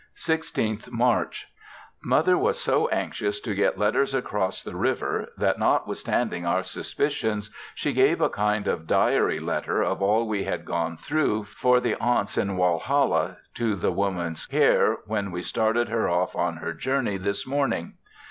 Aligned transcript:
16th 0.17 0.89
March. 0.89 1.47
Mother 2.01 2.35
was 2.35 2.59
so 2.59 2.87
anxious 2.87 3.39
to 3.41 3.53
get 3.53 3.77
letters 3.77 4.15
across 4.15 4.63
the 4.63 4.75
river, 4.75 5.29
that, 5.37 5.59
notwithstanding 5.59 6.43
our 6.43 6.63
suspicions 6.63 7.51
she 7.75 7.93
gave 7.93 8.19
a 8.19 8.27
kind 8.27 8.67
of 8.67 8.87
diary 8.87 9.39
letter 9.39 9.83
of 9.83 10.01
all 10.01 10.27
we 10.27 10.43
had 10.45 10.65
gone 10.65 10.97
through 10.97 11.43
for 11.43 11.79
the 11.79 11.93
aunts 11.99 12.35
in 12.35 12.57
Walhalla, 12.57 13.37
to 13.53 13.75
the 13.75 13.91
woman's 13.91 14.47
care 14.47 14.97
when 15.05 15.29
we 15.29 15.43
started 15.43 15.87
her 15.89 16.09
off 16.09 16.35
on 16.35 16.57
her 16.57 16.73
journey 16.73 17.17
this 17.17 17.45
morning. 17.45 17.93